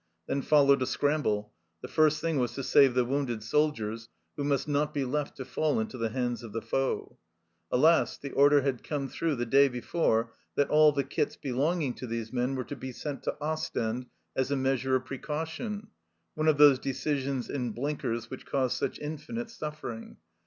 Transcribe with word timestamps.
Then 0.25 0.41
followed 0.41 0.81
a 0.81 0.87
scramble. 0.87 1.53
The 1.83 1.87
first 1.87 2.21
thing 2.21 2.39
was 2.39 2.53
to 2.53 2.63
save 2.63 2.95
the 2.95 3.05
wounded 3.05 3.43
soldiers, 3.43 4.09
who 4.35 4.43
must 4.43 4.67
not 4.67 4.95
be 4.95 5.05
left 5.05 5.37
to 5.37 5.45
fall 5.45 5.79
into 5.79 5.95
the 5.95 6.09
hands 6.09 6.41
of 6.41 6.53
the 6.53 6.61
foe. 6.63 7.19
Alas! 7.71 8.17
the 8.17 8.31
order 8.31 8.61
had 8.61 8.83
come 8.83 9.07
through 9.07 9.35
the 9.35 9.45
day 9.45 9.67
before 9.67 10.33
that 10.55 10.71
all 10.71 10.91
the 10.91 11.03
kits 11.03 11.35
belonging 11.35 11.93
to 11.93 12.07
these 12.07 12.33
men 12.33 12.55
were 12.55 12.63
to 12.63 12.75
be 12.75 12.91
sent 12.91 13.21
to 13.25 13.37
Ostend 13.39 14.07
as 14.35 14.49
a 14.49 14.55
measure 14.55 14.95
of 14.95 15.05
precau 15.05 15.45
tion. 15.45 15.89
One 16.33 16.47
of 16.47 16.57
those" 16.57 16.79
decisions 16.79 17.47
in 17.47 17.69
blinkers" 17.69 18.27
which 18.31 18.43
cause 18.47 18.73
such 18.73 18.97
infinite 18.97 19.51
suffering. 19.51 20.17